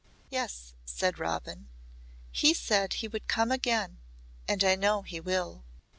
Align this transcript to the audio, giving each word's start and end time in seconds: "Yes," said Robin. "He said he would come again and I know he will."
"Yes," 0.31 0.73
said 0.83 1.19
Robin. 1.19 1.69
"He 2.31 2.55
said 2.55 2.93
he 2.93 3.07
would 3.07 3.27
come 3.27 3.51
again 3.51 3.99
and 4.47 4.63
I 4.63 4.73
know 4.73 5.03
he 5.03 5.19
will." 5.19 5.63